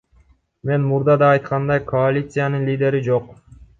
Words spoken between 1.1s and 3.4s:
да айткандай, коалициянын лидери жок.